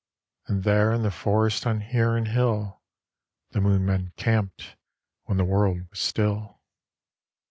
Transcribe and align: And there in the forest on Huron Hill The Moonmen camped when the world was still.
And 0.47 0.63
there 0.63 0.91
in 0.93 1.03
the 1.03 1.11
forest 1.11 1.67
on 1.67 1.81
Huron 1.81 2.25
Hill 2.25 2.81
The 3.51 3.59
Moonmen 3.59 4.13
camped 4.17 4.75
when 5.25 5.37
the 5.37 5.45
world 5.45 5.87
was 5.91 5.99
still. 5.99 6.59